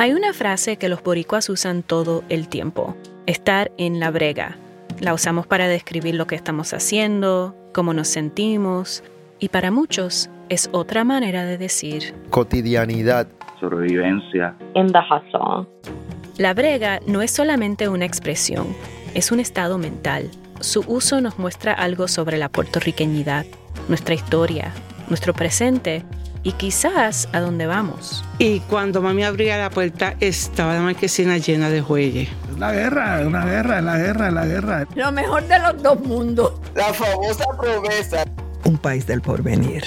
Hay 0.00 0.12
una 0.12 0.32
frase 0.32 0.76
que 0.76 0.88
los 0.88 1.02
boricuas 1.02 1.48
usan 1.48 1.82
todo 1.82 2.22
el 2.28 2.46
tiempo, 2.46 2.94
estar 3.26 3.72
en 3.78 3.98
la 3.98 4.12
brega. 4.12 4.56
La 5.00 5.12
usamos 5.12 5.48
para 5.48 5.66
describir 5.66 6.14
lo 6.14 6.28
que 6.28 6.36
estamos 6.36 6.72
haciendo, 6.72 7.56
cómo 7.74 7.92
nos 7.92 8.06
sentimos, 8.06 9.02
y 9.40 9.48
para 9.48 9.72
muchos 9.72 10.30
es 10.50 10.70
otra 10.70 11.02
manera 11.02 11.44
de 11.44 11.58
decir 11.58 12.14
cotidianidad, 12.30 13.26
sobrevivencia. 13.58 14.54
In 14.76 14.86
the 14.92 15.00
hustle. 15.00 15.66
La 16.36 16.54
brega 16.54 17.00
no 17.08 17.20
es 17.20 17.32
solamente 17.32 17.88
una 17.88 18.04
expresión, 18.04 18.68
es 19.14 19.32
un 19.32 19.40
estado 19.40 19.78
mental. 19.78 20.30
Su 20.60 20.84
uso 20.86 21.20
nos 21.20 21.40
muestra 21.40 21.72
algo 21.72 22.06
sobre 22.06 22.38
la 22.38 22.48
puertorriqueñidad, 22.48 23.46
nuestra 23.88 24.14
historia, 24.14 24.72
nuestro 25.08 25.34
presente 25.34 26.04
y 26.42 26.52
quizás 26.52 27.28
a 27.32 27.40
dónde 27.40 27.66
vamos. 27.66 28.24
Y 28.38 28.60
cuando 28.60 29.02
mami 29.02 29.24
abría 29.24 29.58
la 29.58 29.70
puerta 29.70 30.14
estaba 30.20 30.74
la 30.74 30.80
marquesina 30.80 31.38
llena 31.38 31.70
de 31.70 31.80
jueyes. 31.80 32.28
Es 32.50 32.58
la 32.58 32.72
guerra, 32.72 33.20
es 33.20 33.26
una 33.26 33.44
guerra, 33.44 33.78
es 33.78 33.84
la 33.84 33.98
guerra, 33.98 34.28
es 34.28 34.34
la 34.34 34.46
guerra. 34.46 34.86
Lo 34.94 35.12
mejor 35.12 35.46
de 35.46 35.58
los 35.58 35.82
dos 35.82 36.00
mundos. 36.00 36.54
La 36.74 36.92
famosa 36.92 37.44
promesa. 37.58 38.24
Un 38.64 38.78
país 38.78 39.06
del 39.06 39.20
porvenir. 39.20 39.82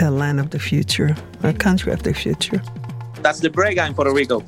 A 0.00 0.10
land 0.10 0.40
of 0.40 0.48
the 0.50 0.58
future. 0.58 1.14
A 1.42 1.52
country 1.52 1.92
of 1.92 2.02
the 2.02 2.12
future. 2.14 2.60
That's 3.22 3.40
the 3.40 3.50
brega 3.50 3.86
in 3.86 3.94
Puerto 3.94 4.14
Rico. 4.14 4.44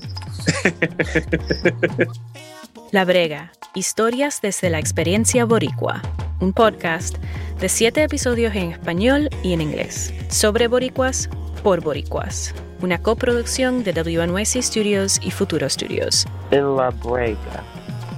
La 2.92 3.04
Brega, 3.04 3.52
historias 3.74 4.40
desde 4.40 4.70
la 4.70 4.78
experiencia 4.78 5.44
boricua, 5.44 6.02
un 6.40 6.52
podcast 6.52 7.16
de 7.60 7.68
siete 7.68 8.02
episodios 8.02 8.54
en 8.54 8.72
español 8.72 9.28
y 9.42 9.52
en 9.52 9.60
inglés, 9.60 10.12
sobre 10.28 10.68
boricuas, 10.68 11.28
por 11.62 11.80
boricuas, 11.80 12.54
una 12.80 12.98
coproducción 12.98 13.82
de 13.84 13.92
WNYC 13.92 14.62
Studios 14.62 15.18
y 15.22 15.30
Futuro 15.30 15.68
Studios. 15.68 16.26
In 16.52 16.76
La 16.76 16.90
Brega, 16.90 17.62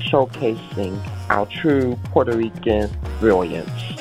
showcasing 0.00 0.98
our 1.30 1.46
true 1.48 1.96
Puerto 2.12 2.36
Rican 2.36 2.88
brilliance. 3.20 3.97